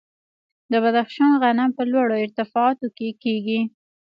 [0.71, 3.59] د بدخشان غنم په لوړو ارتفاعاتو کې کیږي.